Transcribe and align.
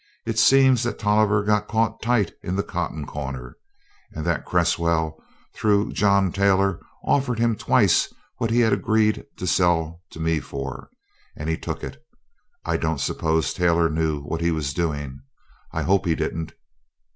It 0.25 0.39
seems 0.39 0.81
that 0.81 0.97
Tolliver 0.97 1.43
got 1.43 1.67
caught 1.67 2.01
tight 2.01 2.33
in 2.41 2.55
the 2.55 2.63
cotton 2.63 3.05
corner, 3.05 3.57
and 4.11 4.25
that 4.25 4.45
Cresswell, 4.45 5.21
through 5.53 5.91
John 5.91 6.31
Taylor, 6.31 6.79
offered 7.03 7.37
him 7.37 7.55
twice 7.55 8.11
what 8.37 8.49
he 8.49 8.61
had 8.61 8.73
agreed 8.73 9.23
to 9.37 9.45
sell 9.45 10.01
to 10.09 10.19
me 10.19 10.39
for, 10.39 10.89
and 11.37 11.47
he 11.51 11.55
took 11.55 11.83
it. 11.83 12.03
I 12.65 12.77
don't 12.77 12.99
suppose 12.99 13.53
Taylor 13.53 13.91
knew 13.91 14.21
what 14.23 14.41
he 14.41 14.49
was 14.49 14.73
doing; 14.73 15.21
I 15.71 15.83
hope 15.83 16.07
he 16.07 16.15
didn't. 16.15 16.53